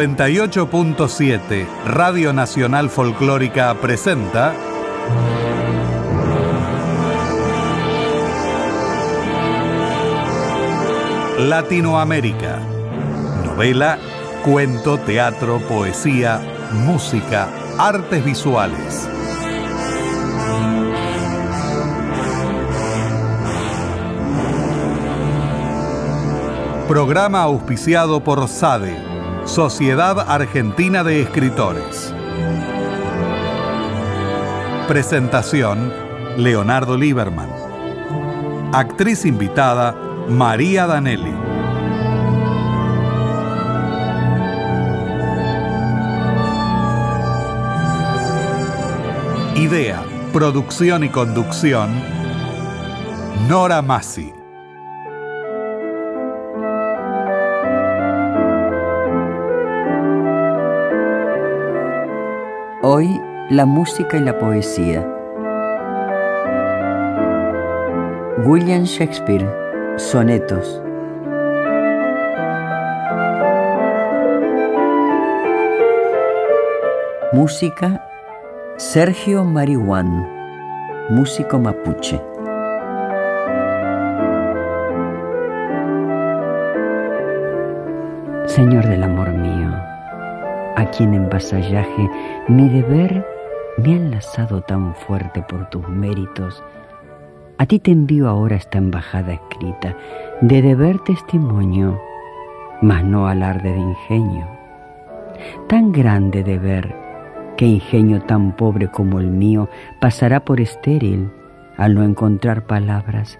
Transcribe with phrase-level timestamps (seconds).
[0.00, 4.54] 98.7 Radio Nacional Folclórica presenta
[11.38, 12.60] Latinoamérica.
[13.44, 13.98] Novela,
[14.42, 16.40] cuento, teatro, poesía,
[16.72, 19.06] música, artes visuales.
[26.88, 29.09] Programa auspiciado por SADE,
[29.54, 32.14] Sociedad Argentina de Escritores.
[34.86, 35.92] Presentación,
[36.36, 37.50] Leonardo Lieberman.
[38.72, 39.96] Actriz invitada,
[40.28, 41.34] María Danelli.
[49.56, 51.90] Idea, producción y conducción,
[53.48, 54.39] Nora Massi.
[62.92, 65.06] Hoy la música y la poesía.
[68.44, 69.48] William Shakespeare,
[69.96, 70.82] Sonetos.
[77.32, 78.04] Música,
[78.76, 80.28] Sergio Marihuán,
[81.10, 82.20] músico mapuche.
[88.46, 89.89] Señor del amor mío,
[90.76, 92.10] a quien en vasallaje
[92.48, 93.26] mi deber
[93.78, 96.62] me ha enlazado tan fuerte por tus méritos,
[97.60, 99.94] a ti te envío ahora esta embajada escrita,
[100.40, 102.00] de deber testimonio,
[102.80, 104.46] mas no alarde de ingenio.
[105.68, 106.94] Tan grande deber,
[107.58, 109.68] que ingenio tan pobre como el mío
[110.00, 111.30] pasará por estéril
[111.76, 113.38] al no encontrar palabras,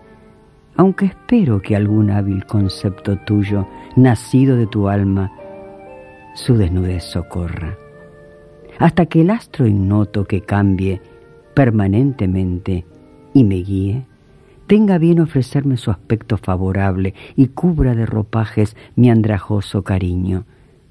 [0.76, 3.66] aunque espero que algún hábil concepto tuyo,
[3.96, 5.32] nacido de tu alma,
[6.34, 7.76] su desnudez socorra,
[8.78, 11.00] hasta que el astro ignoto que cambie
[11.54, 12.86] permanentemente
[13.34, 14.06] y me guíe,
[14.66, 20.44] tenga bien ofrecerme su aspecto favorable y cubra de ropajes mi andrajoso cariño,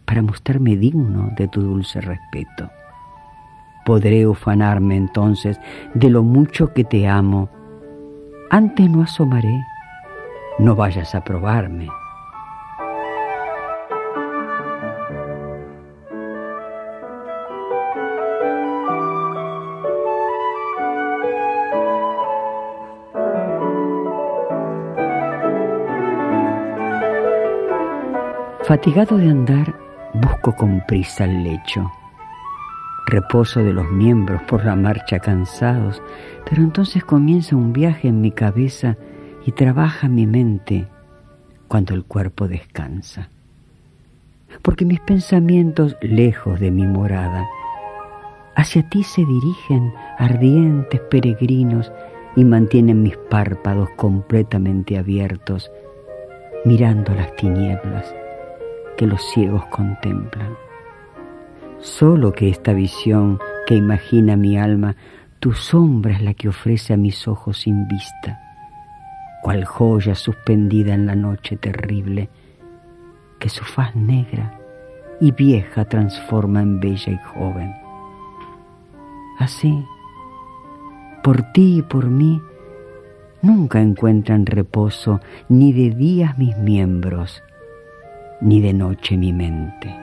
[0.05, 2.69] para mostrarme digno de tu dulce respeto.
[3.85, 5.59] Podré ufanarme entonces
[5.93, 7.49] de lo mucho que te amo.
[8.49, 9.63] Antes no asomaré,
[10.57, 11.87] no vayas a probarme.
[28.69, 29.73] Fatigado de andar,
[30.13, 31.91] busco con prisa el lecho.
[33.07, 36.03] Reposo de los miembros por la marcha cansados,
[36.47, 38.95] pero entonces comienza un viaje en mi cabeza
[39.43, 40.85] y trabaja mi mente
[41.67, 43.29] cuando el cuerpo descansa.
[44.61, 47.47] Porque mis pensamientos, lejos de mi morada,
[48.55, 51.91] hacia ti se dirigen ardientes peregrinos
[52.35, 55.71] y mantienen mis párpados completamente abiertos,
[56.65, 58.13] mirando las tinieblas
[58.99, 60.57] que los ciegos contemplan.
[61.79, 64.97] Solo que esta visión que imagina mi alma,
[65.39, 68.41] tu sombra es la que ofrece a mis ojos sin vista,
[69.41, 72.29] cual joya suspendida en la noche terrible,
[73.39, 74.59] que su faz negra
[75.21, 77.73] y vieja transforma en bella y joven.
[79.37, 79.81] Así,
[81.23, 82.41] por ti y por mí,
[83.41, 87.41] nunca encuentran reposo ni de días mis miembros,
[88.41, 89.93] ni de noche mi mente.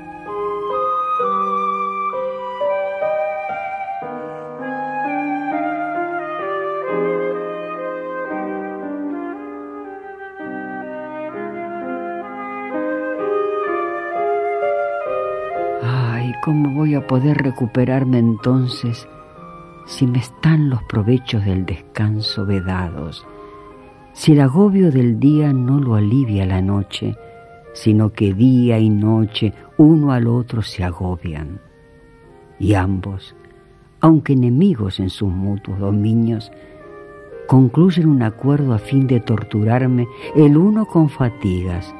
[15.82, 19.08] Ay, ¿cómo voy a poder recuperarme entonces
[19.86, 23.26] si me están los provechos del descanso vedados?
[24.12, 27.16] Si el agobio del día no lo alivia la noche,
[27.76, 31.60] sino que día y noche uno al otro se agobian.
[32.58, 33.36] Y ambos,
[34.00, 36.50] aunque enemigos en sus mutuos dominios,
[37.46, 41.94] concluyen un acuerdo a fin de torturarme el uno con fatigas,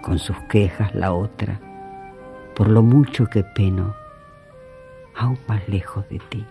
[0.00, 1.60] con sus quejas la otra,
[2.54, 3.94] por lo mucho que peno,
[5.16, 6.44] aún más lejos de ti.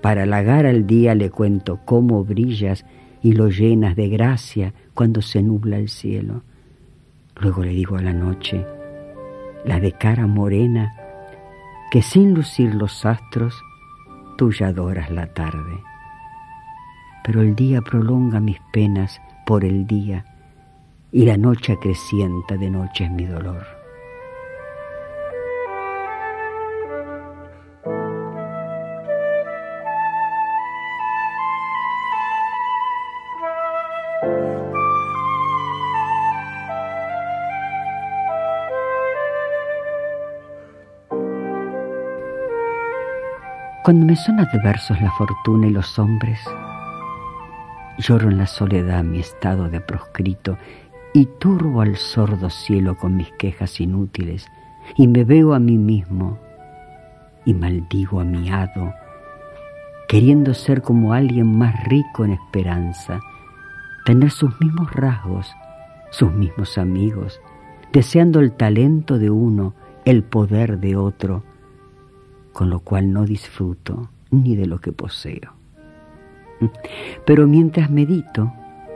[0.00, 2.86] Para halagar al día le cuento cómo brillas
[3.20, 6.42] y lo llenas de gracia cuando se nubla el cielo
[7.40, 8.66] Luego le digo a la noche,
[9.64, 10.94] la de cara morena,
[11.90, 13.54] que sin lucir los astros,
[14.36, 15.82] tú ya adoras la tarde.
[17.24, 20.24] Pero el día prolonga mis penas por el día
[21.12, 23.79] y la noche acrecienta de noches mi dolor.
[43.82, 46.38] Cuando me son adversos la fortuna y los hombres,
[47.96, 50.58] lloro en la soledad mi estado de proscrito
[51.14, 54.46] y turbo al sordo cielo con mis quejas inútiles
[54.98, 56.38] y me veo a mí mismo
[57.46, 58.92] y maldigo a mi hado,
[60.08, 63.20] queriendo ser como alguien más rico en esperanza,
[64.04, 65.50] tener sus mismos rasgos,
[66.10, 67.40] sus mismos amigos,
[67.94, 69.72] deseando el talento de uno,
[70.04, 71.44] el poder de otro,
[72.52, 75.54] con lo cual no disfruto ni de lo que poseo.
[77.24, 78.52] Pero mientras medito,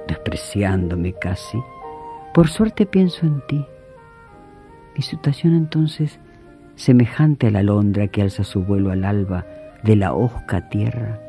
[0.06, 1.58] despreciándome casi,
[2.32, 3.64] por suerte pienso en ti.
[4.96, 6.18] Mi situación entonces,
[6.76, 9.46] semejante a la alondra que alza su vuelo al alba
[9.82, 11.20] de la hosca tierra,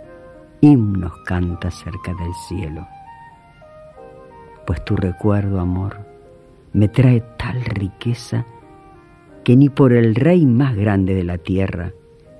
[0.62, 2.88] himnos canta cerca del cielo.
[4.66, 5.98] Pues tu recuerdo, amor,
[6.74, 8.45] me trae tal riqueza
[9.44, 11.92] que ni por el rey más grande de la tierra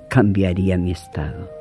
[0.08, 1.55] cambiaría mi estado.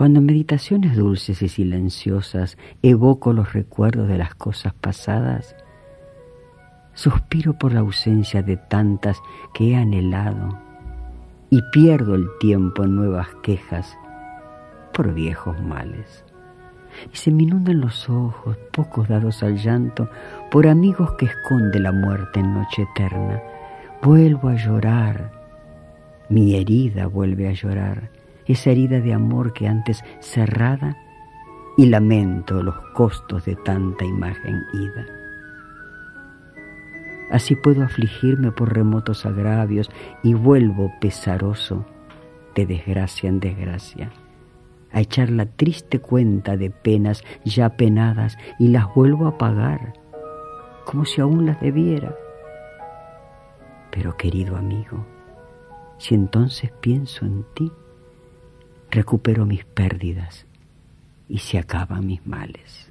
[0.00, 5.54] Cuando en meditaciones dulces y silenciosas evoco los recuerdos de las cosas pasadas,
[6.94, 9.20] suspiro por la ausencia de tantas
[9.52, 10.58] que he anhelado
[11.50, 13.94] y pierdo el tiempo en nuevas quejas
[14.94, 16.24] por viejos males.
[17.12, 20.08] Y se me inundan los ojos, pocos dados al llanto,
[20.50, 23.42] por amigos que esconde la muerte en noche eterna.
[24.02, 25.30] Vuelvo a llorar,
[26.30, 28.19] mi herida vuelve a llorar
[28.52, 30.96] esa herida de amor que antes cerrada
[31.76, 35.06] y lamento los costos de tanta imagen ida.
[37.30, 39.88] Así puedo afligirme por remotos agravios
[40.24, 41.86] y vuelvo pesaroso
[42.56, 44.10] de desgracia en desgracia,
[44.90, 49.92] a echar la triste cuenta de penas ya penadas y las vuelvo a pagar,
[50.84, 52.16] como si aún las debiera.
[53.92, 55.06] Pero querido amigo,
[55.98, 57.70] si entonces pienso en ti,
[58.90, 60.46] recupero mis pérdidas
[61.28, 62.89] y se acaban mis males.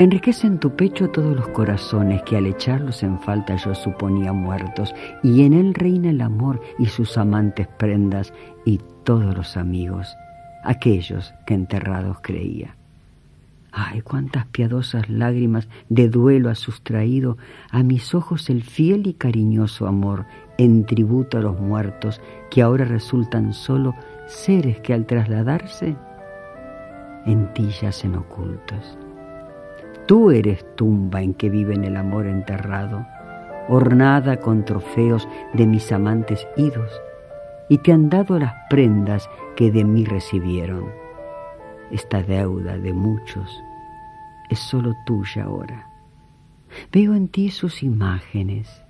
[0.00, 4.94] Enriquece en tu pecho todos los corazones que al echarlos en falta yo suponía muertos,
[5.24, 8.32] y en él reina el amor y sus amantes prendas
[8.64, 10.16] y todos los amigos,
[10.62, 12.76] aquellos que enterrados creía.
[13.72, 17.36] Ay, cuántas piadosas lágrimas de duelo ha sustraído
[17.70, 20.26] a mis ojos el fiel y cariñoso amor
[20.58, 25.96] en tributo a los muertos que ahora resultan solo seres que al trasladarse
[27.26, 28.96] en ti yacen ocultos.
[30.08, 33.06] Tú eres tumba en que viven el amor enterrado,
[33.68, 36.90] ornada con trofeos de mis amantes idos,
[37.68, 40.86] y te han dado las prendas que de mí recibieron.
[41.90, 43.62] Esta deuda de muchos
[44.48, 45.90] es solo tuya ahora.
[46.90, 48.82] Veo en ti sus imágenes,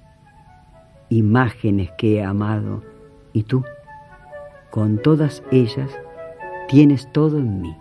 [1.08, 2.84] imágenes que he amado,
[3.32, 3.64] y tú,
[4.70, 5.90] con todas ellas,
[6.68, 7.76] tienes todo en mí.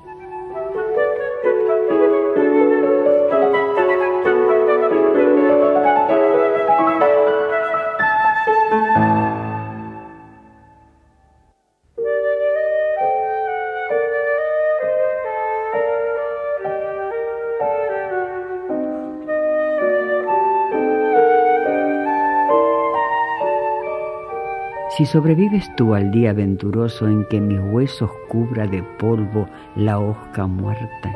[24.98, 30.48] Si sobrevives tú al día venturoso en que mis huesos cubra de polvo la hosca
[30.48, 31.16] muerta,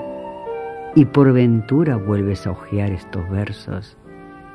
[0.94, 3.98] y por ventura vuelves a hojear estos versos,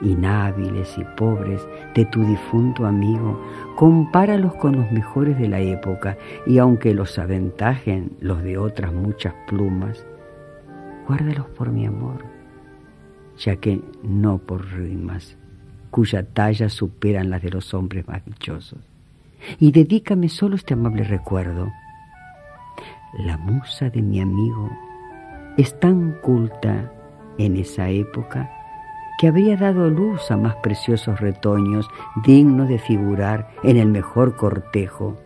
[0.01, 1.67] inhábiles y pobres
[1.97, 6.17] de tu difunto amigo, compáralos con los mejores de la época,
[6.47, 10.07] y aunque los aventajen los de otras muchas plumas,
[11.09, 12.25] guárdalos por mi amor,
[13.37, 15.37] ya que no por rimas,
[15.91, 18.96] cuya talla superan las de los hombres más dichosos
[19.59, 21.73] y dedícame solo este amable recuerdo.
[23.19, 24.71] La musa de mi amigo
[25.57, 26.93] es tan culta
[27.39, 28.51] en esa época
[29.19, 31.89] que habría dado luz a más preciosos retoños
[32.25, 35.17] dignos de figurar en el mejor cortejo.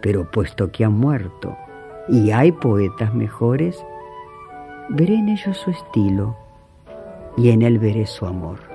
[0.00, 1.56] Pero puesto que ha muerto
[2.08, 3.84] y hay poetas mejores,
[4.88, 6.36] veré en ellos su estilo
[7.36, 8.71] y en él veré su amor.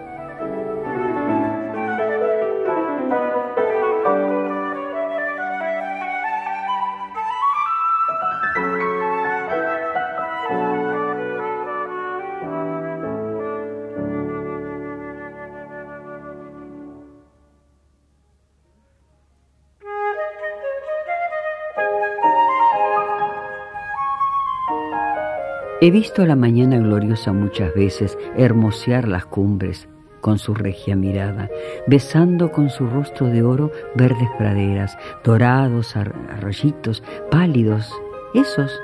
[25.88, 29.88] He visto la mañana gloriosa muchas veces hermosear las cumbres
[30.20, 31.50] con su regia mirada,
[31.88, 37.89] besando con su rostro de oro verdes praderas, dorados arroyitos, pálidos,
[38.34, 38.77] esos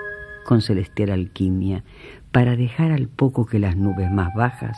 [0.46, 1.84] con celestial alquimia,
[2.32, 4.78] para dejar al poco que las nubes más bajas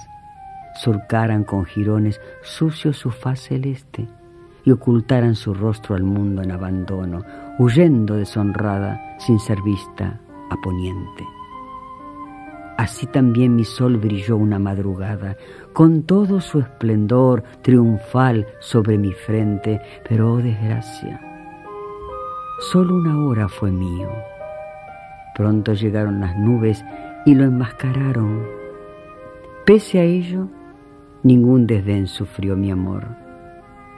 [0.82, 4.08] surcaran con jirones sucios su faz celeste
[4.64, 7.24] y ocultaran su rostro al mundo en abandono,
[7.60, 11.35] huyendo deshonrada sin ser vista a poniente.
[12.78, 15.38] Así también mi sol brilló una madrugada,
[15.74, 21.22] con todo su esplendor triunfal sobre mi frente, pero oh desgracia,
[22.72, 24.10] solo una hora fue mío.
[25.36, 26.84] Pronto llegaron las nubes
[27.26, 28.46] y lo enmascararon.
[29.66, 30.48] Pese a ello,
[31.24, 33.08] ningún desdén sufrió mi amor.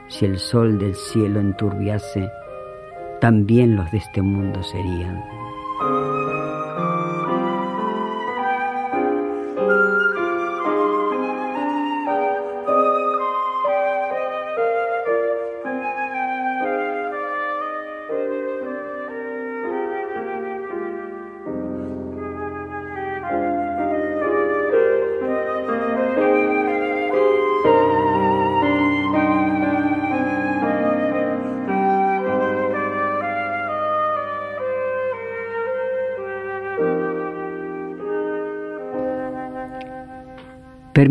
[0.07, 2.29] Si el sol del cielo enturbiase,
[3.19, 5.23] también los de este mundo serían.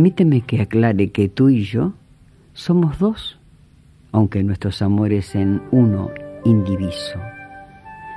[0.07, 1.93] Permíteme que aclare que tú y yo
[2.55, 3.41] somos dos,
[4.13, 6.13] aunque nuestros amores en uno
[6.45, 7.19] indiviso.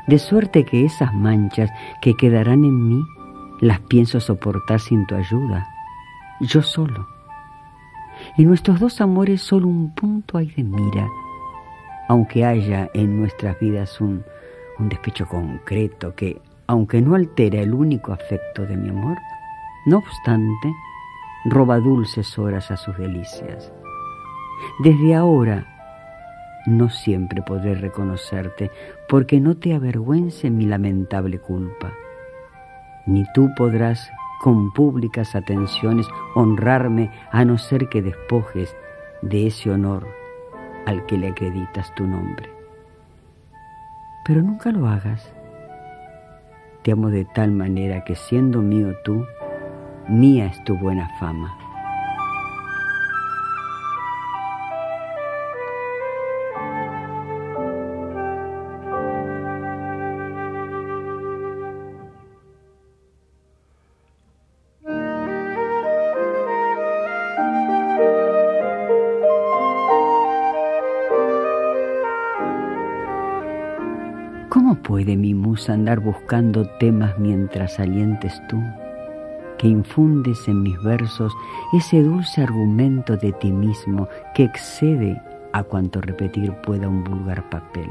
[0.06, 3.04] De suerte que esas manchas que quedarán en mí
[3.60, 5.68] las pienso soportar sin tu ayuda,
[6.42, 7.08] yo solo.
[8.38, 11.08] Y nuestros dos amores solo un punto hay de mira,
[12.08, 14.24] aunque haya en nuestras vidas un,
[14.78, 19.18] un despecho concreto que, aunque no altera el único afecto de mi amor,
[19.88, 20.72] no obstante,
[21.46, 23.72] roba dulces horas a sus delicias.
[24.84, 25.66] Desde ahora
[26.66, 28.72] no siempre podré reconocerte,
[29.08, 31.92] porque no te avergüence mi lamentable culpa.
[33.06, 38.76] Ni tú podrás con públicas atenciones honrarme a no ser que despojes
[39.22, 40.08] de ese honor
[40.86, 42.50] al que le acreditas tu nombre.
[44.26, 45.34] Pero nunca lo hagas.
[46.84, 49.26] Te amo de tal manera que siendo mío tú,
[50.10, 51.56] mía es tu buena fama.
[74.50, 78.60] ¿Cómo puede mi musa andar buscando temas mientras alientes tú?
[79.60, 81.36] Que infundes en mis versos
[81.74, 87.90] ese dulce argumento de ti mismo que excede a cuanto repetir pueda un vulgar papel.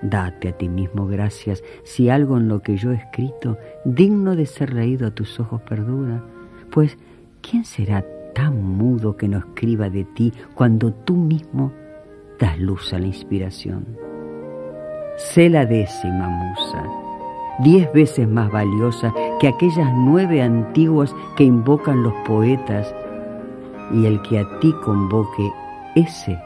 [0.00, 4.46] Date a ti mismo gracias si algo en lo que yo he escrito, digno de
[4.46, 6.22] ser leído a tus ojos, perdura,
[6.70, 6.96] pues
[7.42, 11.72] ¿quién será tan mudo que no escriba de ti cuando tú mismo
[12.38, 13.84] das luz a la inspiración?
[15.16, 16.84] Sé la décima musa
[17.58, 22.94] diez veces más valiosa que aquellas nueve antiguas que invocan los poetas,
[23.92, 25.50] y el que a ti convoque,
[25.94, 26.38] ese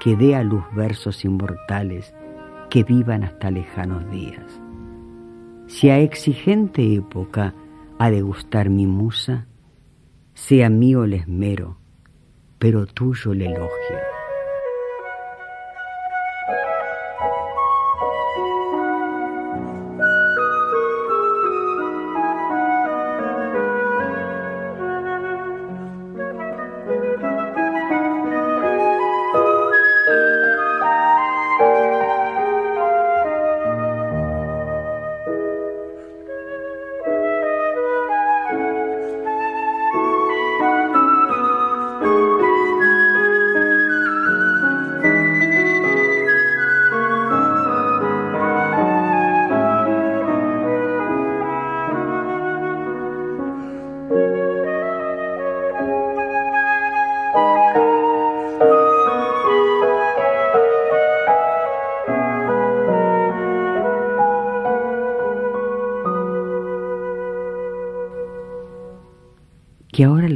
[0.00, 2.14] que dé a luz versos inmortales
[2.68, 4.60] que vivan hasta lejanos días.
[5.66, 7.54] Si a exigente época
[7.98, 9.46] ha de gustar mi musa,
[10.34, 11.78] sea mío el esmero,
[12.58, 14.13] pero tuyo el elogio.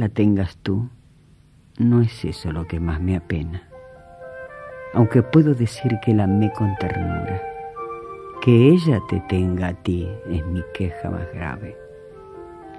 [0.09, 0.89] Tengas tú,
[1.77, 3.63] no es eso lo que más me apena.
[4.93, 7.41] Aunque puedo decir que la amé con ternura.
[8.41, 11.77] Que ella te tenga a ti es mi queja más grave,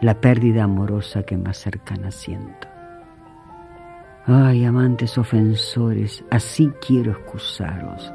[0.01, 2.67] la pérdida amorosa que más cercana siento.
[4.27, 8.13] Ay, amantes ofensores, así quiero excusaros.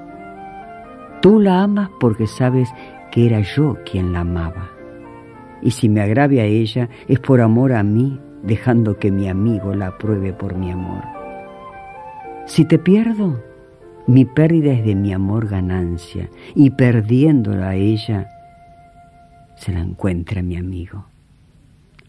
[1.22, 2.70] Tú la amas porque sabes
[3.12, 4.70] que era yo quien la amaba.
[5.62, 9.74] Y si me agravia a ella es por amor a mí, dejando que mi amigo
[9.74, 11.04] la apruebe por mi amor.
[12.46, 13.42] Si te pierdo,
[14.08, 18.30] mi pérdida es de mi amor ganancia, y perdiéndola a ella,
[19.56, 21.06] se la encuentra mi amigo.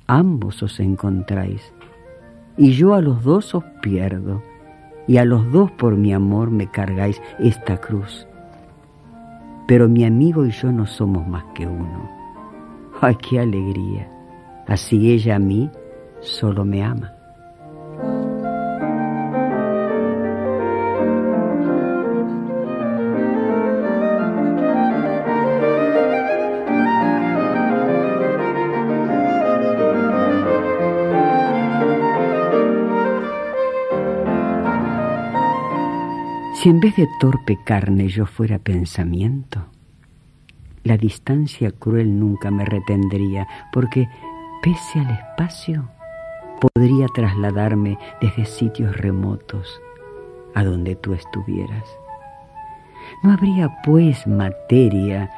[0.07, 1.73] Ambos os encontráis,
[2.59, 4.43] y yo a los dos os pierdo,
[5.09, 8.26] y a los dos por mi amor me cargáis esta cruz.
[9.66, 12.11] Pero mi amigo y yo no somos más que uno.
[13.00, 14.08] ¡Ay, qué alegría!
[14.67, 15.71] Así ella a mí
[16.26, 17.12] solo me ama.
[36.54, 39.67] Si en vez de torpe carne yo fuera pensamiento,
[40.82, 44.08] la distancia cruel nunca me retendría, porque
[44.62, 45.96] pese al espacio
[46.60, 49.80] podría trasladarme desde sitios remotos
[50.54, 51.84] a donde tú estuvieras.
[53.23, 55.30] No habría pues materia,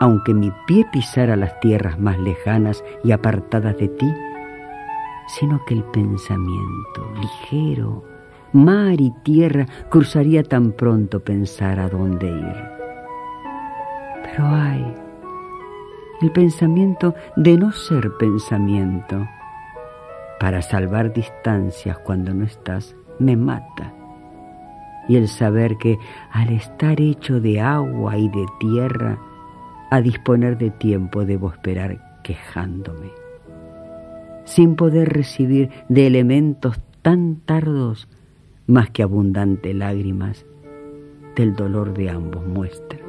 [0.00, 4.12] aunque mi pie pisara las tierras más lejanas y apartadas de ti,
[5.26, 8.04] sino que el pensamiento ligero,
[8.52, 12.56] mar y tierra cruzaría tan pronto pensar a dónde ir.
[14.22, 14.94] Pero ay,
[16.20, 19.26] el pensamiento de no ser pensamiento,
[20.38, 23.92] para salvar distancias cuando no estás, me mata.
[25.08, 25.98] Y el saber que
[26.32, 29.18] al estar hecho de agua y de tierra,
[29.90, 33.10] a disponer de tiempo debo esperar quejándome,
[34.44, 38.08] sin poder recibir de elementos tan tardos
[38.66, 40.44] más que abundante lágrimas
[41.36, 43.05] del dolor de ambos muestra.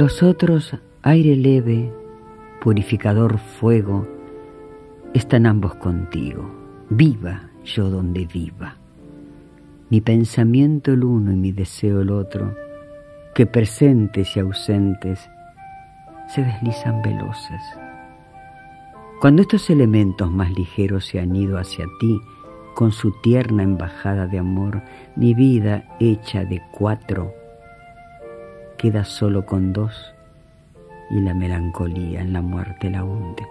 [0.00, 1.92] Los otros, aire leve,
[2.62, 4.08] purificador fuego,
[5.12, 6.50] están ambos contigo.
[6.88, 8.76] Viva yo donde viva.
[9.90, 12.54] Mi pensamiento el uno y mi deseo el otro,
[13.34, 15.28] que presentes y ausentes
[16.34, 17.60] se deslizan veloces.
[19.20, 22.18] Cuando estos elementos más ligeros se han ido hacia ti,
[22.74, 24.80] con su tierna embajada de amor,
[25.14, 27.34] mi vida hecha de cuatro
[28.80, 30.14] queda solo con dos
[31.10, 33.46] y la melancolía en la muerte la hunde.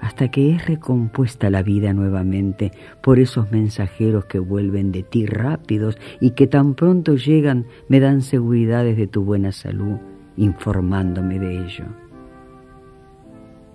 [0.00, 2.72] Hasta que es recompuesta la vida nuevamente
[3.02, 8.22] por esos mensajeros que vuelven de ti rápidos y que tan pronto llegan me dan
[8.22, 9.98] seguridades de tu buena salud,
[10.38, 11.84] informándome de ello.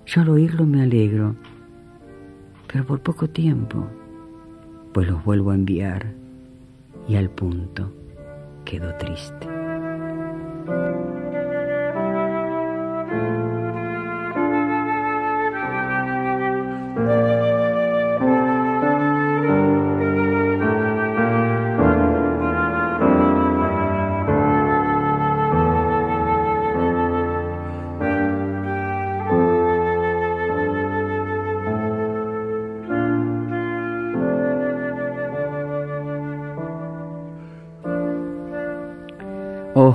[0.08, 1.36] Yo al oírlo me alegro,
[2.66, 3.86] pero por poco tiempo,
[4.92, 6.08] pues los vuelvo a enviar
[7.08, 8.01] y al punto
[8.66, 9.48] quedo triste.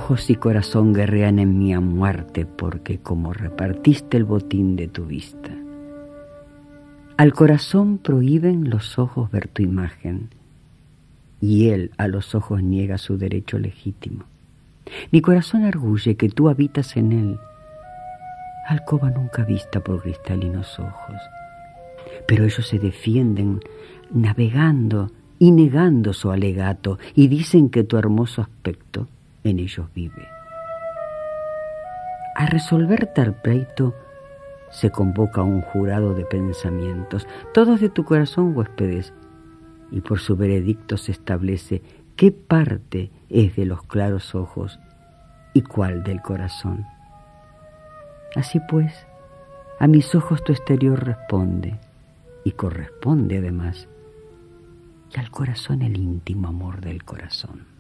[0.07, 5.05] Ojos y corazón guerrean en mí a muerte porque como repartiste el botín de tu
[5.05, 5.51] vista.
[7.17, 10.29] Al corazón prohíben los ojos ver tu imagen
[11.41, 14.27] y él a los ojos niega su derecho legítimo.
[15.11, 17.39] Mi corazón arguye que tú habitas en él,
[18.69, 21.17] alcoba nunca vista por cristalinos ojos,
[22.29, 23.59] pero ellos se defienden
[24.13, 29.09] navegando y negando su alegato y dicen que tu hermoso aspecto
[29.51, 30.29] en ellos vive.
[32.35, 33.95] A resolver tal pleito,
[34.71, 39.13] se convoca un jurado de pensamientos, todos de tu corazón huéspedes,
[39.91, 41.83] y por su veredicto se establece
[42.17, 44.79] qué parte es de los claros ojos
[45.55, 46.85] y cuál del corazón.
[48.35, 49.07] Así pues,
[49.79, 51.79] a mis ojos tu exterior responde,
[52.45, 53.89] y corresponde además,
[55.15, 57.76] y al corazón el íntimo amor del corazón.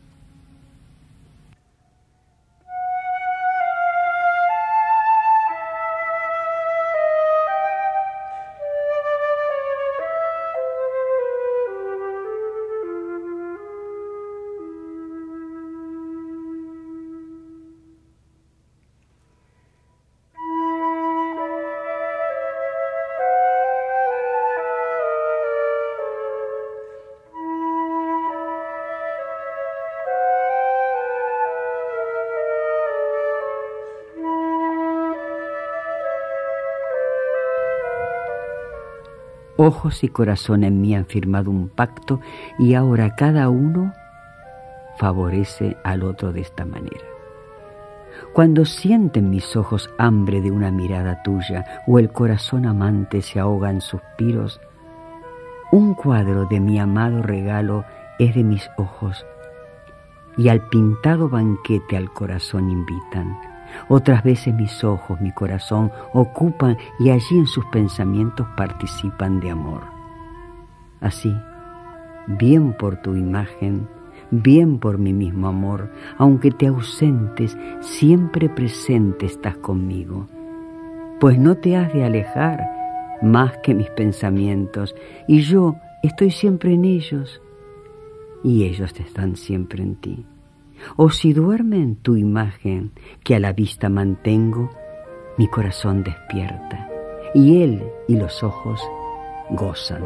[39.66, 42.20] Ojos y corazón en mí han firmado un pacto
[42.56, 43.92] y ahora cada uno
[44.96, 47.04] favorece al otro de esta manera.
[48.32, 53.72] Cuando sienten mis ojos hambre de una mirada tuya o el corazón amante se ahoga
[53.72, 54.60] en suspiros,
[55.72, 57.84] un cuadro de mi amado regalo
[58.20, 59.26] es de mis ojos
[60.36, 63.36] y al pintado banquete al corazón invitan
[63.88, 69.82] otras veces mis ojos, mi corazón ocupan y allí en sus pensamientos participan de amor.
[71.00, 71.34] Así,
[72.26, 73.88] bien por tu imagen,
[74.30, 80.26] bien por mi mismo amor, aunque te ausentes, siempre presente estás conmigo,
[81.20, 82.64] pues no te has de alejar
[83.22, 84.94] más que mis pensamientos,
[85.26, 87.40] y yo estoy siempre en ellos,
[88.42, 90.26] y ellos están siempre en ti
[90.96, 94.70] o si duerme en tu imagen que a la vista mantengo,
[95.38, 96.88] mi corazón despierta
[97.34, 98.80] y él y los ojos
[99.50, 100.02] gozan.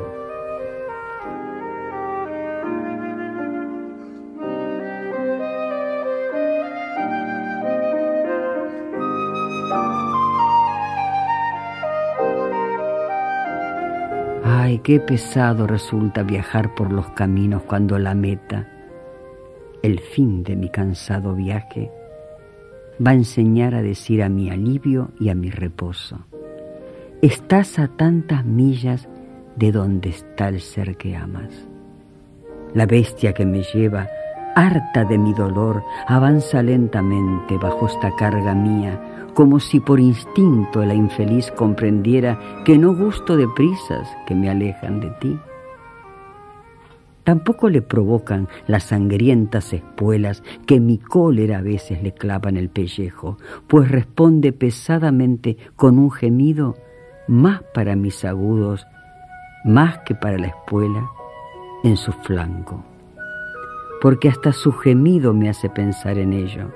[14.44, 18.69] Ay, qué pesado resulta viajar por los caminos cuando la meta
[19.82, 21.90] el fin de mi cansado viaje,
[23.04, 26.18] va a enseñar a decir a mi alivio y a mi reposo.
[27.22, 29.08] Estás a tantas millas
[29.56, 31.68] de donde está el ser que amas.
[32.74, 34.08] La bestia que me lleva,
[34.54, 39.00] harta de mi dolor, avanza lentamente bajo esta carga mía,
[39.34, 45.00] como si por instinto la infeliz comprendiera que no gusto de prisas que me alejan
[45.00, 45.38] de ti
[47.30, 53.38] Tampoco le provocan las sangrientas espuelas que mi cólera a veces le clavan el pellejo,
[53.68, 56.74] pues responde pesadamente con un gemido
[57.28, 58.84] más para mis agudos,
[59.64, 61.08] más que para la espuela,
[61.84, 62.84] en su flanco.
[64.02, 66.72] Porque hasta su gemido me hace pensar en ello.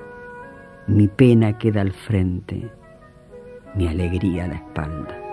[0.87, 2.71] Mi pena queda al frente,
[3.75, 5.24] mi alegría a la espalda.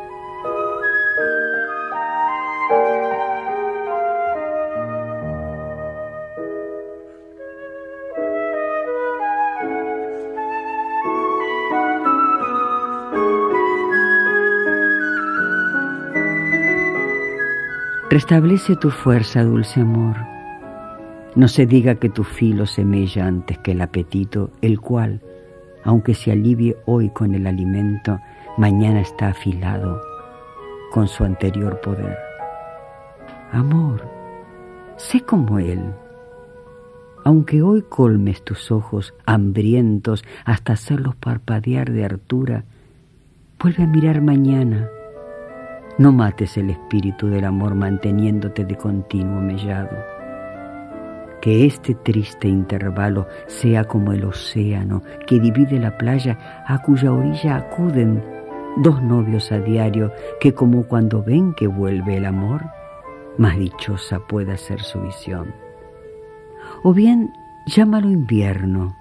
[18.13, 20.17] Restablece tu fuerza, dulce amor.
[21.35, 25.23] No se diga que tu filo se mella antes que el apetito, el cual,
[25.83, 28.21] aunque se alivie hoy con el alimento,
[28.59, 29.99] mañana está afilado
[30.93, 32.19] con su anterior poder.
[33.51, 34.07] Amor,
[34.99, 35.81] sé como Él.
[37.25, 42.65] Aunque hoy colmes tus ojos hambrientos hasta hacerlos parpadear de hartura,
[43.59, 44.91] vuelve a mirar mañana
[45.99, 49.97] no mates el espíritu del amor manteniéndote de continuo mellado.
[51.41, 57.57] Que este triste intervalo sea como el océano que divide la playa a cuya orilla
[57.57, 58.23] acuden
[58.77, 62.63] dos novios a diario que como cuando ven que vuelve el amor,
[63.37, 65.53] más dichosa pueda ser su visión.
[66.83, 67.33] O bien
[67.67, 68.97] llámalo invierno,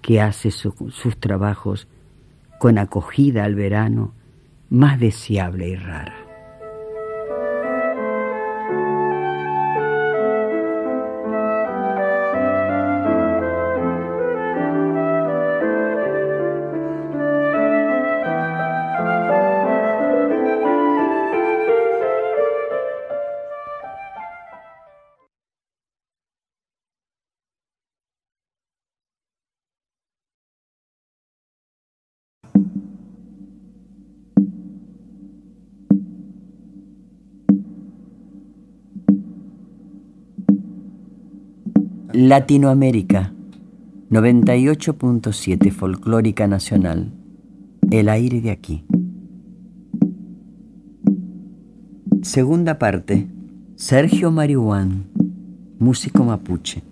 [0.00, 1.88] que hace sus trabajos
[2.58, 4.12] con acogida al verano,
[4.72, 6.21] más deseable y rara.
[42.14, 43.32] Latinoamérica
[44.10, 47.10] 98.7 Folclórica Nacional.
[47.90, 48.84] El aire de aquí.
[52.20, 53.28] Segunda parte.
[53.76, 55.06] Sergio Marihuán,
[55.78, 56.82] músico mapuche.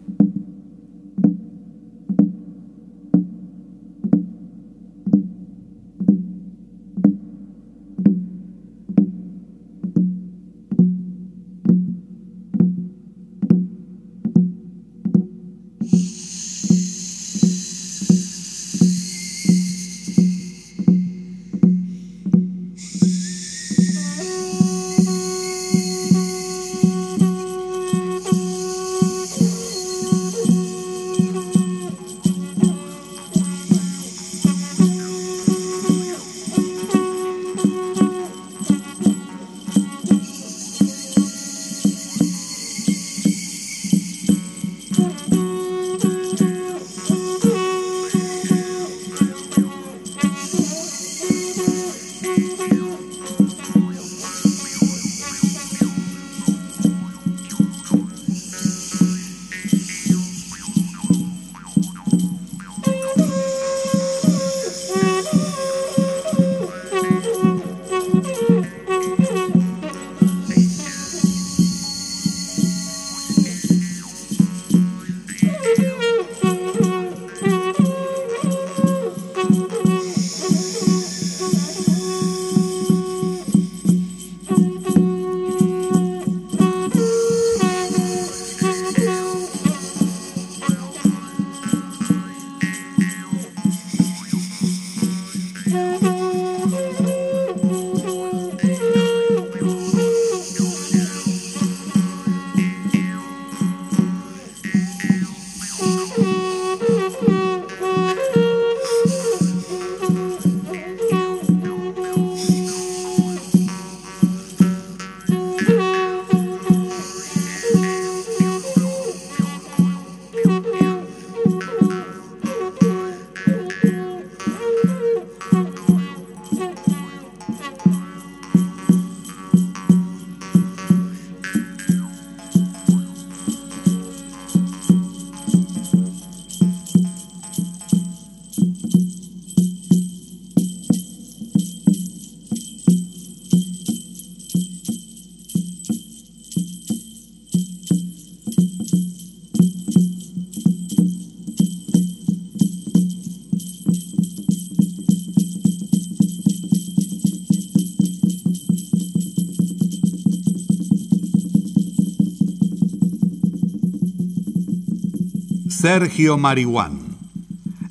[165.80, 166.98] Sergio Marihuán.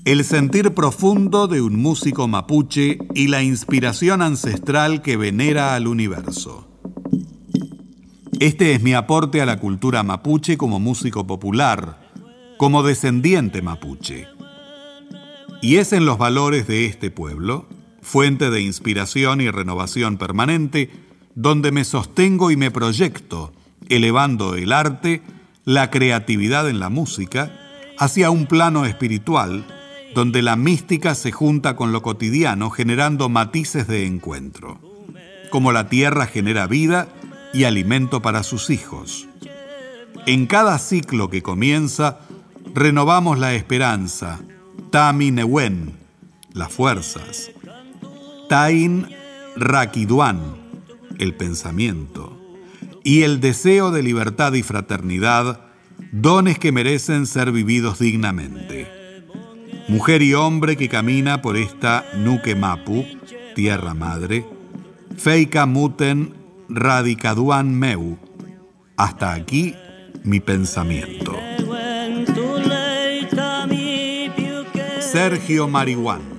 [0.05, 6.67] El sentir profundo de un músico mapuche y la inspiración ancestral que venera al universo.
[8.39, 12.11] Este es mi aporte a la cultura mapuche como músico popular,
[12.59, 14.27] como descendiente mapuche.
[15.63, 17.67] Y es en los valores de este pueblo,
[18.03, 20.91] fuente de inspiración y renovación permanente,
[21.33, 23.51] donde me sostengo y me proyecto,
[23.89, 25.23] elevando el arte,
[25.65, 27.65] la creatividad en la música,
[27.99, 29.65] hacia un plano espiritual
[30.15, 34.79] donde la mística se junta con lo cotidiano generando matices de encuentro,
[35.51, 37.09] como la tierra genera vida
[37.53, 39.27] y alimento para sus hijos.
[40.25, 42.19] En cada ciclo que comienza,
[42.73, 44.39] renovamos la esperanza,
[44.91, 45.93] Tami Newen,
[46.53, 47.51] las fuerzas,
[48.47, 49.07] Tain
[49.57, 50.39] Rakiduan,
[51.17, 52.39] el pensamiento,
[53.03, 55.68] y el deseo de libertad y fraternidad
[56.11, 58.87] dones que merecen ser vividos dignamente.
[59.87, 63.05] Mujer y hombre que camina por esta Nuque Mapu,
[63.55, 64.45] tierra madre,
[65.17, 66.33] Feika Muten
[66.69, 68.17] Radicaduan Meu.
[68.95, 69.75] Hasta aquí
[70.23, 71.35] mi pensamiento.
[74.99, 76.38] Sergio Marihuán.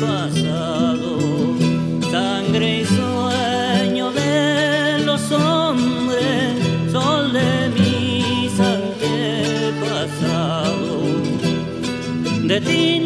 [0.00, 1.18] pasado,
[2.10, 6.54] sangre y sueño de los hombres,
[6.92, 9.82] sol de mis antepasados,
[12.44, 13.00] de ti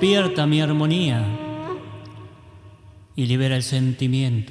[0.00, 1.22] despierta mi armonía
[3.14, 4.50] y libera el sentimiento.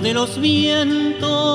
[0.00, 1.51] de los vientos,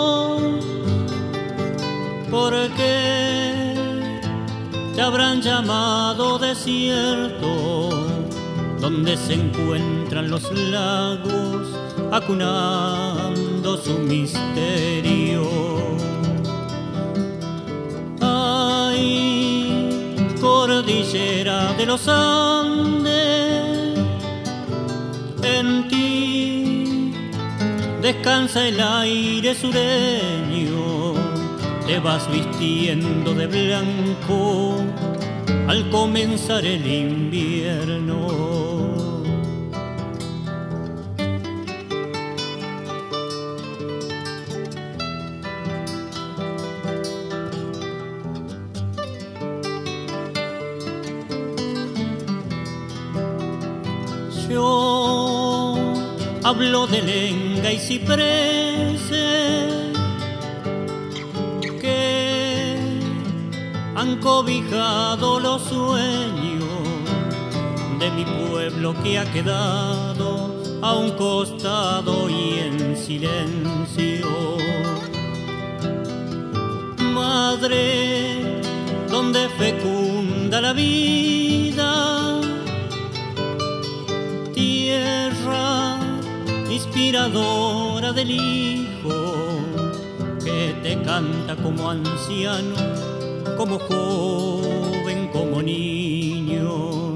[5.68, 7.90] llamado desierto,
[8.80, 11.68] donde se encuentran los lagos
[12.10, 15.46] acunando su misterio.
[18.22, 24.00] Ay, cordillera de los Andes,
[25.44, 27.12] en ti
[28.02, 31.14] descansa el aire sureño,
[31.86, 34.87] te vas vistiendo de blanco
[35.78, 38.48] al comenzar el invierno.
[56.44, 59.12] hablo de lenga y cipreses
[61.82, 62.78] que
[63.96, 66.64] han cobijado los sueños
[68.00, 74.28] de mi pueblo que ha quedado a un costado y en silencio.
[77.14, 78.62] Madre,
[79.10, 82.42] donde fecunda la vida,
[84.54, 86.00] tierra
[86.70, 89.38] inspiradora del hijo
[90.44, 92.76] que te canta como anciano,
[93.58, 94.87] como joven,
[95.38, 97.14] como niño,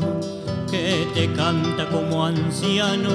[0.70, 3.10] que te canta como anciano,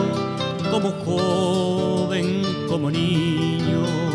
[0.70, 4.05] como joven, como niño.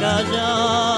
[0.00, 0.97] callar.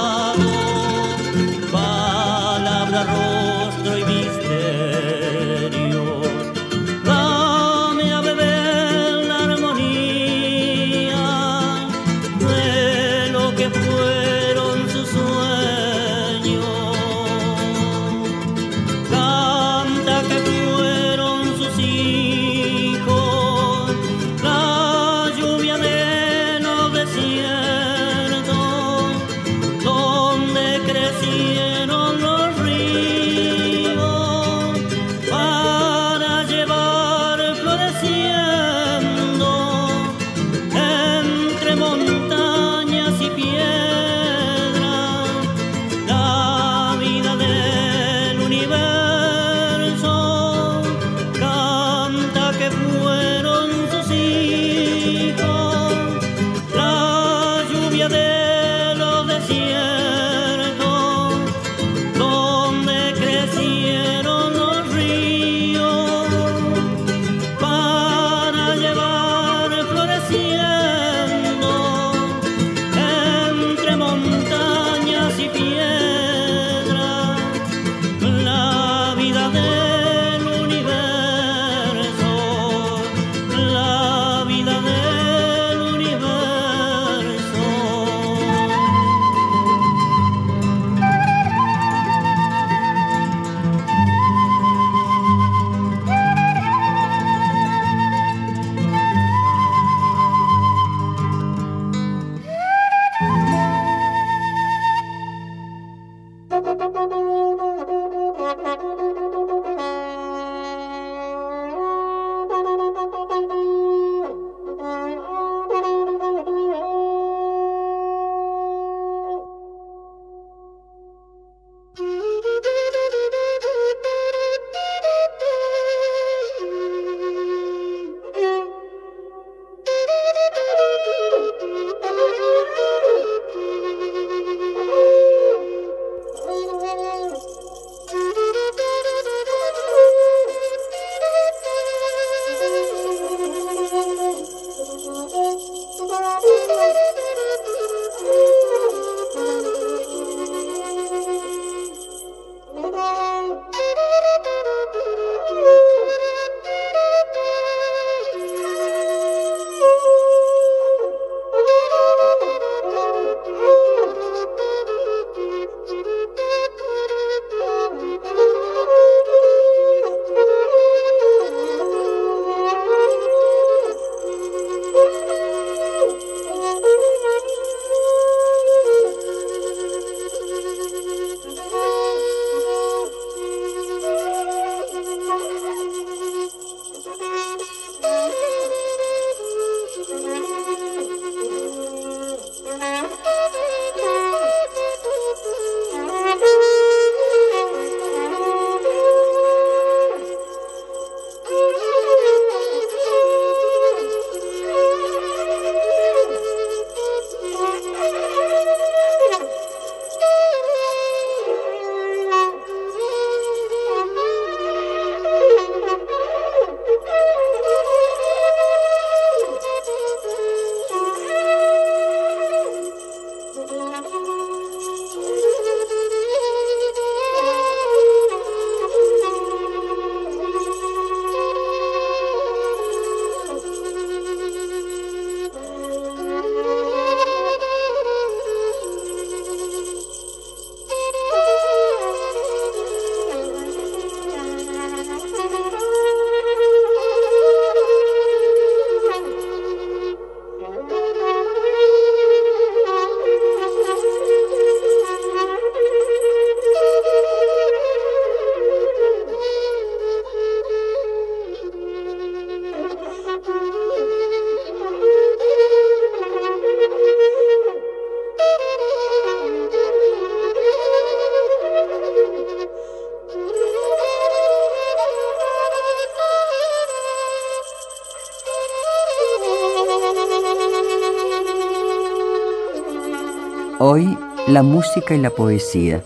[284.51, 286.03] La música y la poesía.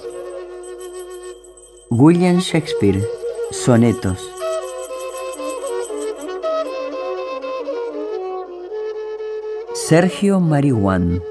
[1.89, 3.03] William Shakespeare,
[3.51, 4.19] sonetos.
[9.73, 11.23] Sergio Marihuán,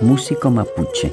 [0.00, 1.12] músico mapuche.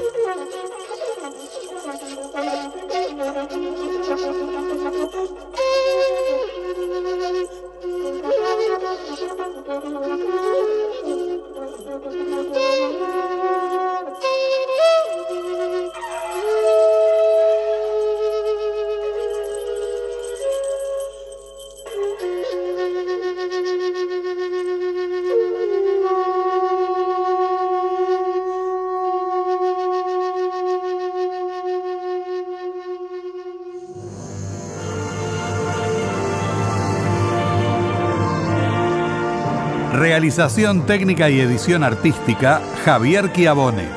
[40.17, 43.87] Realización técnica y edición artística, Javier Chiavone.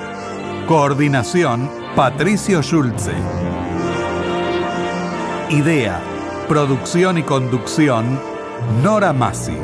[0.69, 3.15] Coordinación, Patricio Schulze.
[5.49, 5.99] Idea,
[6.47, 8.21] producción y conducción,
[8.83, 9.57] Nora Massi.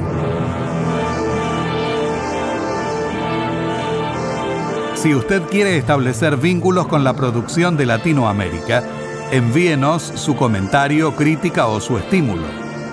[4.95, 8.83] Si usted quiere establecer vínculos con la producción de Latinoamérica,
[9.31, 12.47] envíenos su comentario, crítica o su estímulo.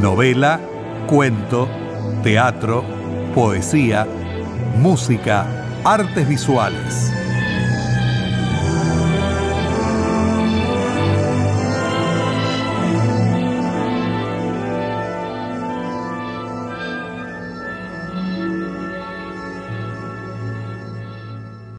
[0.00, 0.60] Novela,
[1.08, 1.68] cuento,
[2.22, 2.84] teatro,
[3.34, 4.06] poesía,
[4.78, 5.44] música,
[5.82, 7.15] artes visuales.